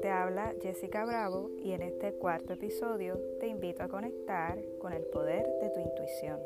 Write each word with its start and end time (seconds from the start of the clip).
te 0.00 0.10
habla 0.10 0.54
Jessica 0.60 1.04
Bravo 1.04 1.50
y 1.58 1.72
en 1.72 1.82
este 1.82 2.12
cuarto 2.14 2.54
episodio 2.54 3.18
te 3.38 3.46
invito 3.46 3.82
a 3.82 3.88
conectar 3.88 4.58
con 4.80 4.92
el 4.92 5.02
poder 5.04 5.46
de 5.60 5.70
tu 5.70 5.80
intuición. 5.80 6.38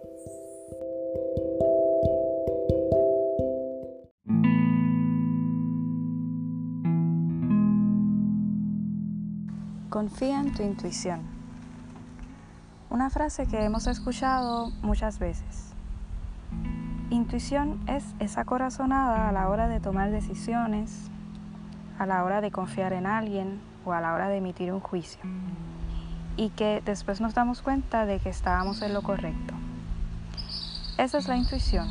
Confía 9.90 10.40
en 10.40 10.52
tu 10.52 10.62
intuición. 10.62 11.22
Una 12.90 13.10
frase 13.10 13.46
que 13.46 13.64
hemos 13.64 13.86
escuchado 13.86 14.70
muchas 14.82 15.18
veces. 15.18 15.72
Intuición 17.10 17.80
es 17.88 18.04
esa 18.18 18.44
corazonada 18.44 19.28
a 19.28 19.32
la 19.32 19.48
hora 19.48 19.68
de 19.68 19.78
tomar 19.78 20.10
decisiones, 20.10 21.10
a 21.98 22.06
la 22.06 22.24
hora 22.24 22.40
de 22.40 22.50
confiar 22.50 22.92
en 22.92 23.06
alguien 23.06 23.60
o 23.84 23.92
a 23.92 24.00
la 24.00 24.14
hora 24.14 24.28
de 24.28 24.38
emitir 24.38 24.72
un 24.72 24.80
juicio. 24.80 25.20
Y 26.36 26.50
que 26.50 26.82
después 26.84 27.20
nos 27.20 27.34
damos 27.34 27.62
cuenta 27.62 28.06
de 28.06 28.18
que 28.18 28.28
estábamos 28.28 28.82
en 28.82 28.92
lo 28.92 29.02
correcto. 29.02 29.54
Esa 30.98 31.18
es 31.18 31.28
la 31.28 31.36
intuición. 31.36 31.88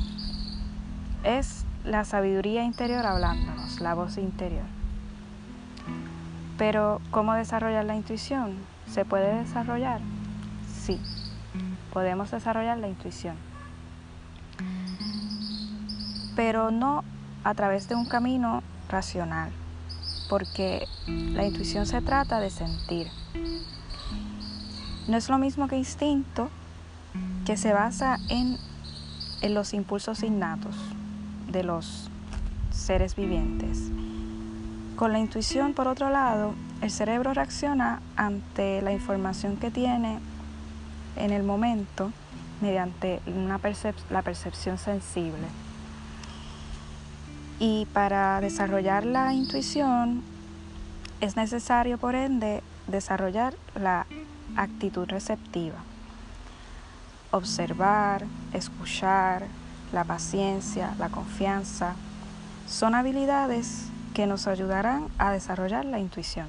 Es 1.23 1.65
la 1.83 2.05
sabiduría 2.05 2.63
interior 2.63 3.05
hablándonos, 3.05 3.79
la 3.79 3.93
voz 3.93 4.17
interior. 4.17 4.65
Pero, 6.57 7.01
¿cómo 7.11 7.33
desarrollar 7.33 7.85
la 7.85 7.95
intuición? 7.95 8.55
¿Se 8.87 9.05
puede 9.05 9.39
desarrollar? 9.39 10.01
Sí, 10.67 10.99
podemos 11.91 12.31
desarrollar 12.31 12.77
la 12.77 12.87
intuición. 12.87 13.35
Pero 16.35 16.71
no 16.71 17.03
a 17.43 17.53
través 17.53 17.89
de 17.89 17.95
un 17.95 18.05
camino 18.05 18.63
racional, 18.89 19.51
porque 20.33 20.87
la 21.05 21.45
intuición 21.45 21.85
se 21.85 22.01
trata 22.01 22.39
de 22.39 22.49
sentir. 22.49 23.07
No 25.07 25.15
es 25.15 25.29
lo 25.29 25.37
mismo 25.37 25.67
que 25.67 25.77
instinto, 25.77 26.49
que 27.45 27.55
se 27.55 27.71
basa 27.71 28.17
en, 28.29 28.57
los 29.53 29.75
impulsos 29.75 30.23
innatos 30.23 30.75
de 31.51 31.63
los 31.63 32.09
seres 32.71 33.15
vivientes. 33.15 33.91
Con 34.95 35.11
la 35.11 35.19
intuición, 35.19 35.75
por 35.75 35.87
otro 35.87 36.09
lado, 36.09 36.55
el 36.81 36.89
cerebro 36.89 37.35
reacciona 37.35 38.01
ante 38.15 38.81
la 38.81 38.91
información 38.91 39.57
que 39.57 39.69
tiene 39.69 40.17
en 41.15 41.29
el 41.29 41.43
momento 41.43 42.11
mediante 42.59 43.21
una 43.27 43.59
la 44.09 44.21
percepción 44.23 44.79
sensible. 44.79 45.45
Y 47.65 47.85
para 47.93 48.41
desarrollar 48.41 49.05
la 49.05 49.33
intuición 49.33 50.21
es 51.21 51.37
necesario, 51.37 51.97
por 51.97 52.13
ende, 52.13 52.61
desarrollar 52.87 53.53
la 53.73 54.05
actitud 54.57 55.07
receptiva. 55.07 55.77
Observar, 57.31 58.25
escuchar, 58.51 59.45
la 59.93 60.03
paciencia, 60.03 60.93
la 60.99 61.07
confianza, 61.07 61.95
son 62.67 62.95
habilidades 62.95 63.87
que 64.13 64.27
nos 64.27 64.45
ayudarán 64.47 65.07
a 65.17 65.31
desarrollar 65.31 65.85
la 65.85 65.99
intuición. 65.99 66.47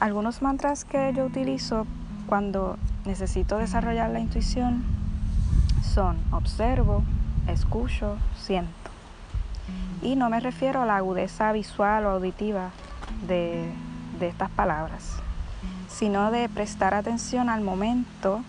Algunos 0.00 0.42
mantras 0.42 0.84
que 0.84 1.14
yo 1.16 1.24
utilizo 1.24 1.86
cuando 2.26 2.76
necesito 3.06 3.56
desarrollar 3.56 4.10
la 4.10 4.20
intuición 4.20 4.84
son 5.82 6.18
observo, 6.30 7.02
escucho, 7.48 8.16
siento. 8.36 8.72
Y 10.02 10.16
no 10.16 10.28
me 10.28 10.40
refiero 10.40 10.82
a 10.82 10.86
la 10.86 10.96
agudeza 10.96 11.52
visual 11.52 12.06
o 12.06 12.10
auditiva 12.10 12.70
de, 13.26 13.72
de 14.18 14.28
estas 14.28 14.50
palabras, 14.50 15.16
sino 15.88 16.30
de 16.30 16.48
prestar 16.48 16.94
atención 16.94 17.48
al 17.48 17.60
momento, 17.60 18.42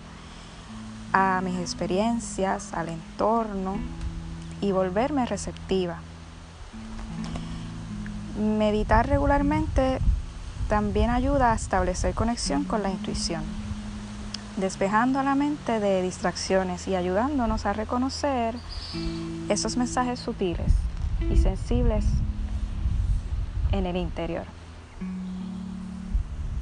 a 1.11 1.41
mis 1.43 1.59
experiencias, 1.59 2.73
al 2.73 2.89
entorno 2.89 3.77
y 4.61 4.71
volverme 4.71 5.25
receptiva. 5.25 5.97
Meditar 8.39 9.07
regularmente 9.07 9.99
también 10.69 11.11
ayuda 11.11 11.51
a 11.51 11.55
establecer 11.55 12.15
conexión 12.15 12.63
con 12.63 12.81
la 12.81 12.89
intuición, 12.89 13.43
despejando 14.57 15.23
la 15.23 15.35
mente 15.35 15.79
de 15.79 16.01
distracciones 16.01 16.87
y 16.87 16.95
ayudándonos 16.95 17.65
a 17.65 17.73
reconocer 17.73 18.55
esos 19.49 19.77
mensajes 19.77 20.19
sutiles 20.19 20.73
y 21.31 21.37
sensibles 21.37 22.05
en 23.71 23.85
el 23.85 23.95
interior. 23.95 24.45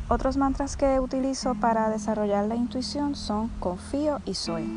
Otros 0.07 0.35
mantras 0.35 0.75
que 0.75 0.99
utilizo 0.99 1.55
para 1.55 1.89
desarrollar 1.89 2.45
la 2.45 2.55
intuición 2.55 3.15
son 3.15 3.49
confío 3.59 4.19
y 4.25 4.33
soy. 4.33 4.69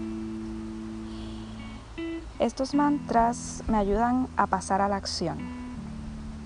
Estos 2.38 2.74
mantras 2.74 3.62
me 3.68 3.76
ayudan 3.76 4.28
a 4.36 4.46
pasar 4.46 4.80
a 4.80 4.88
la 4.88 4.96
acción, 4.96 5.38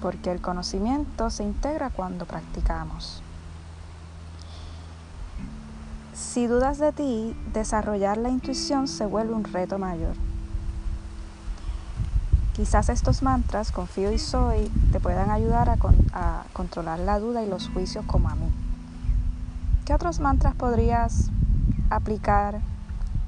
porque 0.00 0.30
el 0.30 0.40
conocimiento 0.40 1.30
se 1.30 1.44
integra 1.44 1.90
cuando 1.90 2.24
practicamos. 2.24 3.22
Si 6.18 6.48
dudas 6.48 6.78
de 6.78 6.90
ti, 6.90 7.36
desarrollar 7.52 8.18
la 8.18 8.28
intuición 8.28 8.88
se 8.88 9.06
vuelve 9.06 9.34
un 9.34 9.44
reto 9.44 9.78
mayor. 9.78 10.16
Quizás 12.54 12.88
estos 12.88 13.22
mantras, 13.22 13.70
confío 13.70 14.10
y 14.10 14.18
soy, 14.18 14.68
te 14.90 14.98
puedan 14.98 15.30
ayudar 15.30 15.78
a, 16.12 16.42
controlar 16.52 16.98
la 16.98 17.20
duda 17.20 17.44
y 17.44 17.48
los 17.48 17.68
juicios 17.68 18.04
como 18.04 18.28
a 18.28 18.34
mí. 18.34 18.50
¿Qué 19.84 19.94
otros 19.94 20.18
mantras 20.18 20.56
podrías 20.56 21.30
aplicar 21.88 22.58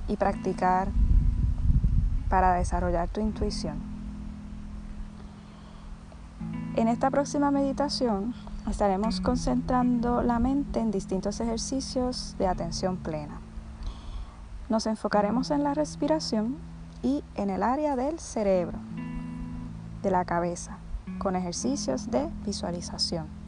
y 0.09 0.17
practicar 0.17 0.89
para 2.29 2.55
desarrollar 2.55 3.09
tu 3.09 3.21
intuición? 3.21 3.79
En 6.75 6.89
esta 6.89 7.09
próxima 7.11 7.53
meditación 7.53 8.35
estaremos 8.69 9.21
concentrando 9.21 10.23
la 10.23 10.39
mente 10.39 10.81
en 10.81 10.91
distintos 10.91 11.41
ejercicios 11.41 12.35
de 12.39 12.47
atención 12.47 12.97
plena. 12.97 13.41
Nos 14.69 14.87
enfocaremos 14.87 15.51
en 15.51 15.65
la 15.65 15.75
respiración 15.75 16.57
y 17.03 17.25
en 17.35 17.51
el 17.51 17.63
área 17.63 17.97
del 17.97 18.19
cerebro 18.19 18.79
de 20.03 20.11
la 20.11 20.25
cabeza 20.25 20.79
con 21.19 21.37
ejercicios 21.37 22.11
de 22.11 22.29
visualización. 22.45 23.40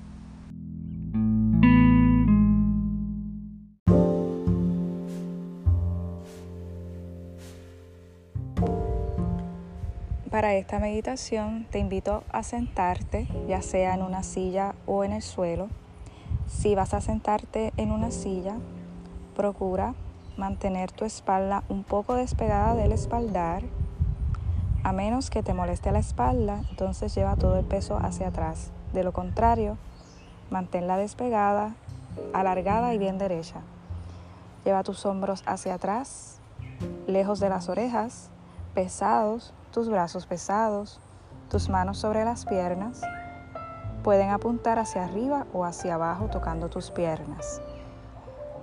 Para 10.33 10.55
esta 10.55 10.79
meditación 10.79 11.67
te 11.71 11.79
invito 11.79 12.25
a 12.33 12.43
sentarte, 12.43 13.29
ya 13.49 13.61
sea 13.61 13.93
en 13.93 14.01
una 14.01 14.23
silla 14.23 14.75
o 14.87 15.05
en 15.05 15.13
el 15.13 15.21
suelo. 15.21 15.69
Si 16.49 16.75
vas 16.75 16.95
a 16.95 17.03
sentarte 17.03 17.71
en 17.77 17.93
una 17.93 18.11
silla, 18.11 18.55
procura 19.37 19.95
mantener 20.39 20.91
tu 20.91 21.05
espalda 21.05 21.65
un 21.69 21.85
poco 21.85 22.15
despegada 22.15 22.75
del 22.75 22.93
espaldar 22.93 23.63
a 24.83 24.93
menos 24.93 25.29
que 25.29 25.43
te 25.43 25.53
moleste 25.53 25.93
la 25.93 25.99
espalda, 25.99 26.63
entonces 26.71 27.15
lleva 27.15 27.37
todo 27.37 27.59
el 27.59 27.67
peso 27.67 27.99
hacia 27.99 28.29
atrás. 28.29 28.71
De 28.95 29.05
lo 29.05 29.13
contrario, 29.13 29.77
manténla 30.51 30.97
despegada, 30.97 31.75
alargada 32.33 32.95
y 32.95 32.99
bien 32.99 33.19
derecha. 33.19 33.61
Lleva 34.65 34.83
tus 34.83 35.05
hombros 35.05 35.43
hacia 35.45 35.75
atrás, 35.75 36.39
lejos 37.07 37.39
de 37.39 37.51
las 37.51 37.69
orejas, 37.69 38.31
pesados, 38.73 39.53
tus 39.73 39.89
brazos 39.89 40.27
pesados, 40.27 41.01
tus 41.51 41.69
manos 41.69 41.99
sobre 41.99 42.25
las 42.25 42.45
piernas. 42.45 43.01
Pueden 44.05 44.31
apuntar 44.31 44.79
hacia 44.79 45.05
arriba 45.05 45.47
o 45.53 45.65
hacia 45.65 45.95
abajo 45.95 46.29
tocando 46.29 46.69
tus 46.69 46.91
piernas. 46.91 47.61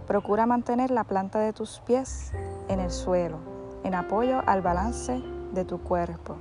Procura 0.07 0.45
mantener 0.45 0.91
la 0.91 1.03
planta 1.03 1.39
de 1.39 1.51
tus 1.51 1.81
pies 1.81 2.31
en 2.67 2.79
el 2.79 2.91
suelo, 2.91 3.37
en 3.83 3.95
apoyo 3.95 4.41
al 4.45 4.61
balance 4.61 5.21
de 5.51 5.65
tu 5.65 5.79
cuerpo. 5.79 6.37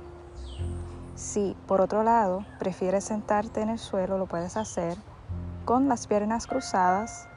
Si, 1.15 1.55
por 1.67 1.81
otro 1.81 2.03
lado, 2.03 2.45
prefieres 2.59 3.03
sentarte 3.03 3.61
en 3.61 3.69
el 3.69 3.79
suelo, 3.79 4.17
lo 4.17 4.25
puedes 4.25 4.55
hacer 4.55 4.97
con 5.65 5.87
las 5.89 6.07
piernas 6.07 6.47
cruzadas 6.47 7.27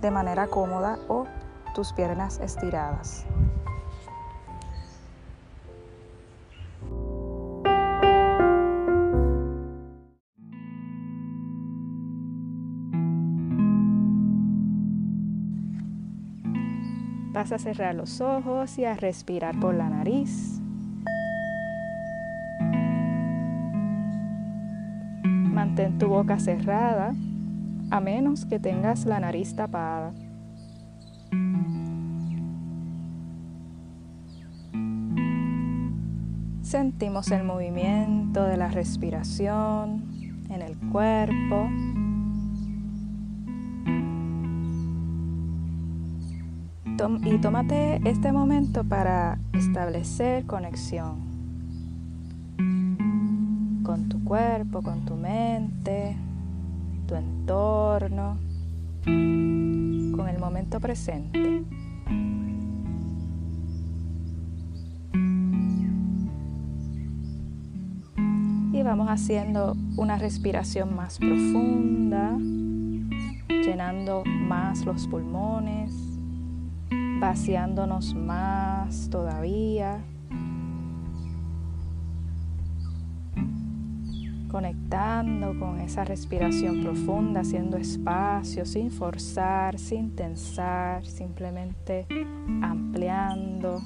de 0.00 0.10
manera 0.10 0.46
cómoda 0.46 0.98
o 1.08 1.26
tus 1.74 1.92
piernas 1.92 2.38
estiradas. 2.38 3.26
Vas 17.36 17.52
a 17.52 17.58
cerrar 17.58 17.94
los 17.94 18.22
ojos 18.22 18.78
y 18.78 18.86
a 18.86 18.94
respirar 18.94 19.60
por 19.60 19.74
la 19.74 19.90
nariz. 19.90 20.58
Mantén 25.22 25.98
tu 25.98 26.08
boca 26.08 26.38
cerrada 26.38 27.14
a 27.90 28.00
menos 28.00 28.46
que 28.46 28.58
tengas 28.58 29.04
la 29.04 29.20
nariz 29.20 29.54
tapada. 29.54 30.14
Sentimos 36.62 37.30
el 37.32 37.44
movimiento 37.44 38.44
de 38.44 38.56
la 38.56 38.68
respiración 38.68 40.10
en 40.48 40.62
el 40.62 40.78
cuerpo. 40.90 41.68
Y 46.98 47.38
tómate 47.38 48.00
este 48.08 48.32
momento 48.32 48.82
para 48.82 49.38
establecer 49.52 50.46
conexión 50.46 51.36
con 53.82 54.08
tu 54.08 54.24
cuerpo, 54.24 54.80
con 54.80 55.04
tu 55.04 55.14
mente, 55.14 56.16
tu 57.06 57.14
entorno, 57.14 58.38
con 59.04 60.26
el 60.26 60.38
momento 60.38 60.80
presente. 60.80 61.64
Y 68.72 68.82
vamos 68.82 69.10
haciendo 69.10 69.76
una 69.98 70.16
respiración 70.16 70.96
más 70.96 71.18
profunda, 71.18 72.38
llenando 73.48 74.24
más 74.24 74.86
los 74.86 75.06
pulmones, 75.08 76.05
vaciándonos 77.20 78.14
más 78.14 79.08
todavía. 79.10 80.04
conectando 84.56 85.58
con 85.58 85.80
esa 85.80 86.02
respiración 86.04 86.80
profunda, 86.82 87.40
haciendo 87.40 87.76
espacio, 87.76 88.64
sin 88.64 88.90
forzar, 88.90 89.78
sin 89.78 90.16
tensar, 90.16 91.04
simplemente 91.04 92.06
ampliando. 92.62 93.82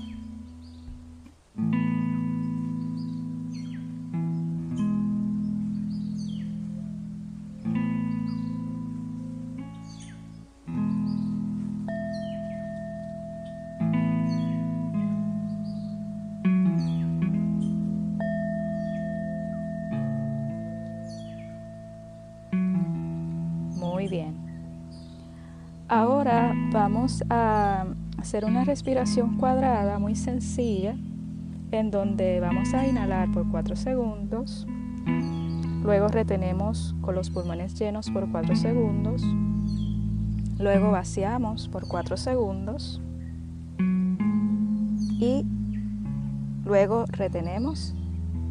Ahora 25.90 26.54
vamos 26.70 27.24
a 27.30 27.84
hacer 28.16 28.44
una 28.44 28.62
respiración 28.62 29.38
cuadrada 29.38 29.98
muy 29.98 30.14
sencilla 30.14 30.94
en 31.72 31.90
donde 31.90 32.38
vamos 32.38 32.74
a 32.74 32.86
inhalar 32.86 33.32
por 33.32 33.50
4 33.50 33.74
segundos, 33.74 34.68
luego 35.82 36.06
retenemos 36.06 36.94
con 37.00 37.16
los 37.16 37.30
pulmones 37.30 37.74
llenos 37.74 38.08
por 38.08 38.30
4 38.30 38.54
segundos, 38.54 39.20
luego 40.60 40.92
vaciamos 40.92 41.66
por 41.66 41.88
4 41.88 42.16
segundos. 42.16 43.02
Y 45.18 45.44
luego 46.64 47.04
retenemos 47.08 47.96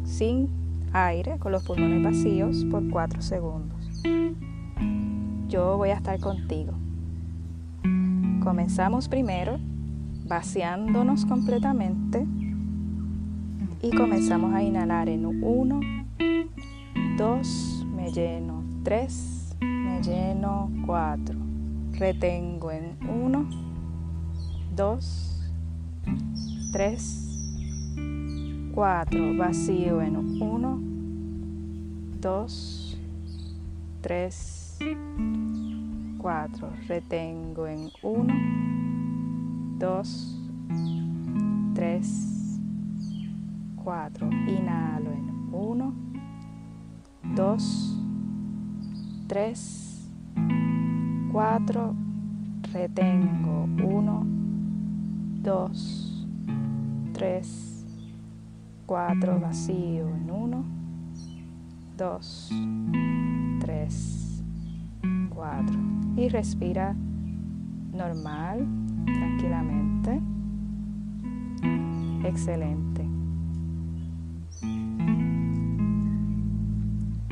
sin 0.04 0.50
aire 0.92 1.38
con 1.38 1.52
los 1.52 1.64
pulmones 1.64 2.02
vacíos 2.02 2.66
por 2.70 2.86
4 2.90 3.22
segundos. 3.22 4.02
Yo 5.48 5.78
voy 5.78 5.88
a 5.88 5.94
estar 5.94 6.20
contigo. 6.20 6.79
Comenzamos 8.42 9.08
primero 9.08 9.58
vaciándonos 10.26 11.26
completamente 11.26 12.26
y 13.82 13.90
comenzamos 13.90 14.54
a 14.54 14.62
inhalar 14.62 15.08
en 15.08 15.26
1, 15.26 15.80
2, 17.18 17.86
me 17.94 18.10
lleno, 18.10 18.64
3, 18.82 19.56
me 19.60 20.02
lleno, 20.02 20.70
4. 20.86 21.38
Retengo 21.92 22.70
en 22.70 22.96
1, 23.08 23.50
2, 24.74 25.50
3, 26.72 28.72
4. 28.74 29.36
Vacío 29.36 30.00
en 30.00 30.16
1, 30.16 30.80
2, 32.20 33.00
3, 34.00 34.78
4. 36.20 36.70
Retengo 36.86 37.66
en 37.66 37.90
1, 38.02 38.34
2, 39.78 40.38
3, 41.74 42.60
4. 43.82 44.30
Inhalo 44.46 45.10
en 45.12 45.48
1, 45.52 45.94
2, 47.34 47.98
3, 49.28 50.10
4. 51.32 51.94
Retengo 52.72 53.68
1, 53.82 54.26
2, 55.42 56.26
3, 57.14 57.86
4. 58.86 59.40
Vacío 59.40 60.08
en 60.08 60.30
1, 60.30 60.64
2, 61.96 62.50
3, 63.60 64.29
y 66.16 66.28
respira 66.28 66.94
normal, 67.92 68.66
tranquilamente. 69.04 70.20
Excelente. 72.24 73.08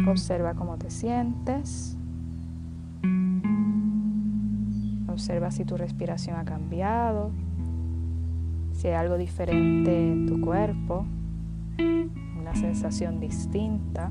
Observa 0.06 0.54
cómo 0.54 0.78
te 0.78 0.90
sientes. 0.90 1.98
Observa 5.08 5.50
si 5.50 5.64
tu 5.64 5.76
respiración 5.76 6.36
ha 6.36 6.44
cambiado, 6.44 7.30
si 8.72 8.88
hay 8.88 8.94
algo 8.94 9.18
diferente 9.18 10.12
en 10.12 10.26
tu 10.26 10.40
cuerpo, 10.40 11.04
una 12.40 12.54
sensación 12.54 13.20
distinta. 13.20 14.10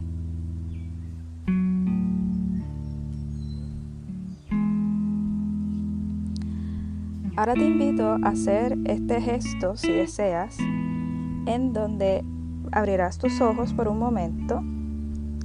Ahora 7.38 7.54
te 7.54 7.66
invito 7.66 8.18
a 8.24 8.30
hacer 8.30 8.76
este 8.86 9.22
gesto, 9.22 9.78
si 9.78 9.92
deseas, 9.92 10.58
en 10.58 11.72
donde 11.72 12.26
abrirás 12.72 13.20
tus 13.20 13.42
ojos 13.42 13.76
por 13.76 13.88
un 13.88 14.00
momento 14.00 14.64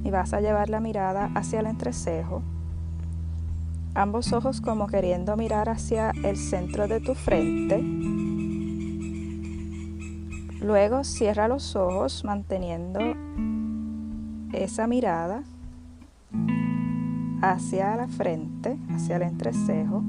y 0.03 0.09
vas 0.09 0.33
a 0.33 0.41
llevar 0.41 0.71
la 0.71 0.79
mirada 0.79 1.29
hacia 1.35 1.59
el 1.59 1.67
entrecejo, 1.67 2.41
ambos 3.93 4.33
ojos 4.33 4.59
como 4.59 4.87
queriendo 4.87 5.37
mirar 5.37 5.69
hacia 5.69 6.09
el 6.23 6.35
centro 6.35 6.87
de 6.87 6.99
tu 6.99 7.13
frente. 7.13 7.79
Luego 10.61 11.03
cierra 11.03 11.47
los 11.47 11.75
ojos 11.75 12.25
manteniendo 12.25 13.01
esa 14.51 14.87
mirada 14.87 15.43
hacia 17.43 17.95
la 17.95 18.07
frente, 18.07 18.79
hacia 18.89 19.17
el 19.17 19.21
entrecejo. 19.21 20.01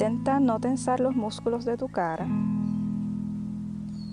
Intenta 0.00 0.40
no 0.40 0.58
tensar 0.60 0.98
los 0.98 1.14
músculos 1.14 1.66
de 1.66 1.76
tu 1.76 1.88
cara. 1.88 2.24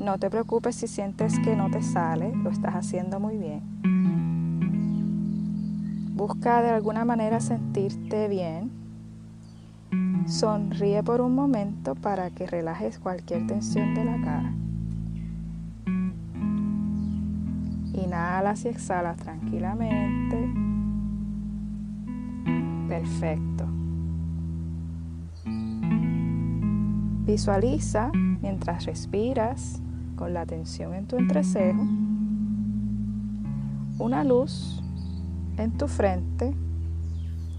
No 0.02 0.20
te 0.20 0.30
preocupes 0.30 0.76
si 0.76 0.86
sientes 0.86 1.40
que 1.40 1.56
no 1.56 1.72
te 1.72 1.82
sale, 1.82 2.36
lo 2.36 2.50
estás 2.50 2.76
haciendo 2.76 3.22
muy 3.22 3.38
bien. 3.38 3.62
Busca 6.14 6.62
de 6.62 6.72
alguna 6.72 7.06
manera 7.06 7.40
sentirte 7.40 8.28
bien. 8.28 8.70
Sonríe 10.28 11.04
por 11.04 11.22
un 11.22 11.34
momento 11.34 11.96
para 11.96 12.32
que 12.32 12.48
relajes 12.48 13.00
cualquier 13.00 13.48
tensión 13.48 13.96
de 13.96 14.04
la 14.04 14.22
cara. 14.22 14.54
Inhalas 17.94 18.66
y 18.66 18.68
exhalas 18.68 19.16
tranquilamente. 19.16 20.54
Perfecto. 22.90 23.57
Visualiza 27.28 28.10
mientras 28.42 28.86
respiras 28.86 29.82
con 30.16 30.34
la 30.34 30.42
atención 30.42 30.94
en 30.94 31.08
tu 31.08 31.18
entrecejo 31.18 31.86
una 34.00 34.24
luz 34.24 34.82
en 35.58 35.72
tu 35.78 35.90
frente 35.90 36.56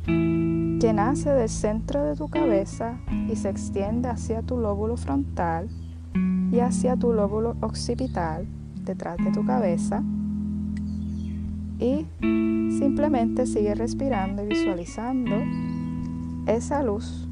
que 0.06 0.92
nace 0.94 1.30
del 1.30 1.50
centro 1.50 2.02
de 2.02 2.16
tu 2.16 2.28
cabeza 2.28 2.98
y 3.30 3.36
se 3.36 3.50
extiende 3.50 4.08
hacia 4.08 4.40
tu 4.40 4.56
lóbulo 4.56 4.96
frontal 4.96 5.68
y 6.50 6.60
hacia 6.60 6.96
tu 6.96 7.12
lóbulo 7.12 7.54
occipital 7.60 8.46
detrás 8.84 9.18
de 9.18 9.30
tu 9.32 9.44
cabeza 9.44 10.02
Y 11.78 12.06
simplemente 12.78 13.46
sigue 13.46 13.74
respirando 13.74 14.42
y 14.42 14.46
visualizando 14.46 15.36
esa 16.46 16.82
luz 16.82 17.27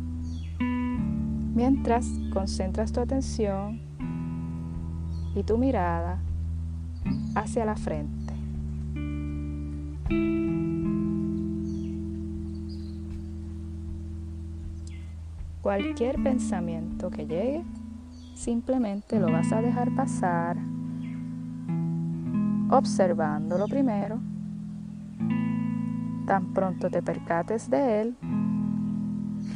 mientras 1.56 2.06
concentras 2.34 2.92
tu 2.92 3.00
atención 3.00 3.80
y 5.34 5.42
tu 5.42 5.56
mirada 5.56 6.18
hacia 7.34 7.64
la 7.64 7.74
frente. 7.76 8.34
Cualquier 15.62 16.22
pensamiento 16.22 17.10
que 17.10 17.26
llegue, 17.26 17.64
simplemente 18.34 19.18
lo 19.18 19.32
vas 19.32 19.50
a 19.50 19.62
dejar 19.62 19.94
pasar 19.96 20.58
observándolo 22.68 23.66
primero. 23.66 24.20
Tan 26.26 26.52
pronto 26.52 26.90
te 26.90 27.02
percates 27.02 27.70
de 27.70 28.02
él, 28.02 28.16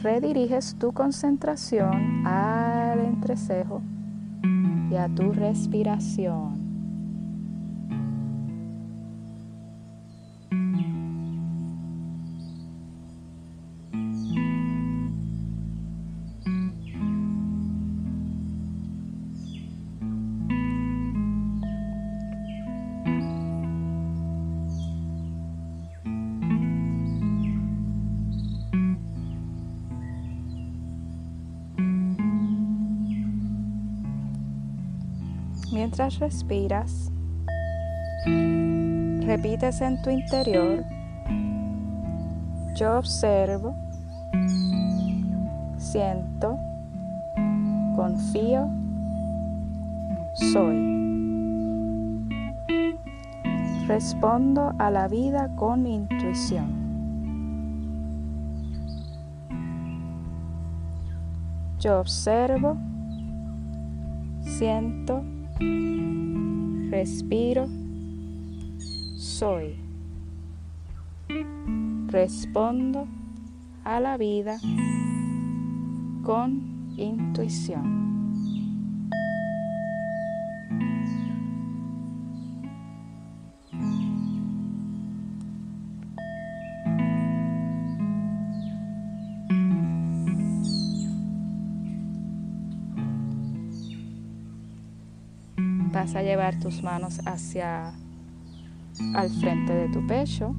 rediriges 0.02 0.76
tu 0.78 0.92
concentración 0.92 2.26
al 2.26 3.00
entrecejo 3.00 3.82
y 4.90 4.96
a 4.96 5.08
tu 5.08 5.32
respiración. 5.32 6.59
Mientras 35.90 36.20
respiras, 36.20 37.10
repites 38.24 39.80
en 39.80 40.00
tu 40.02 40.10
interior, 40.10 40.84
yo 42.76 42.96
observo, 42.96 43.74
siento, 45.78 46.56
confío, 47.96 48.68
soy. 50.52 50.76
Respondo 53.88 54.72
a 54.78 54.92
la 54.92 55.08
vida 55.08 55.48
con 55.56 55.88
intuición. 55.88 56.70
Yo 61.80 61.98
observo, 61.98 62.76
siento, 64.42 65.24
respiro, 66.90 67.68
soy. 69.16 69.76
Respondo 72.08 73.06
a 73.84 74.00
la 74.00 74.16
vida 74.16 74.58
con 76.22 76.94
intuición. 76.96 78.09
Vas 96.00 96.14
a 96.14 96.22
llevar 96.22 96.58
tus 96.58 96.82
manos 96.82 97.20
hacia 97.26 97.92
al 99.14 99.28
frente 99.38 99.74
de 99.74 99.88
tu 99.90 100.06
pecho. 100.06 100.54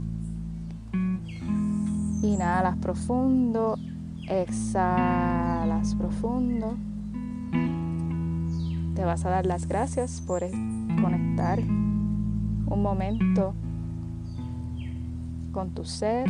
Inhalas 2.21 2.77
profundo, 2.77 3.75
exhalas 4.29 5.95
profundo. 5.95 6.77
Te 8.93 9.03
vas 9.03 9.25
a 9.25 9.31
dar 9.31 9.47
las 9.47 9.67
gracias 9.67 10.21
por 10.21 10.41
conectar 11.01 11.59
un 11.59 12.81
momento 12.83 13.55
con 15.51 15.71
tu 15.71 15.85
ser. 15.85 16.29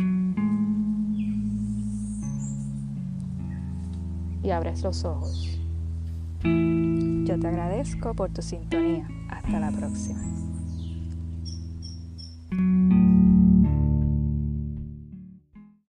Y 4.42 4.50
abres 4.50 4.82
los 4.82 5.04
ojos. 5.04 5.51
Yo 6.44 7.38
te 7.38 7.46
agradezco 7.46 8.14
por 8.14 8.30
tu 8.30 8.42
sintonía. 8.42 9.08
Hasta 9.28 9.60
la 9.60 9.70
próxima. 9.70 10.41